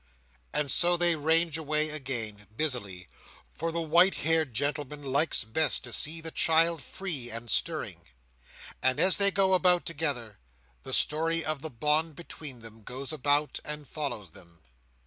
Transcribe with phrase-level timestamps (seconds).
[0.51, 3.07] And so they range away again, busily,
[3.53, 8.07] for the white haired gentleman likes best to see the child free and stirring;
[8.81, 10.39] and as they go about together,
[10.81, 14.63] the story of the bond between them goes about, and follows them.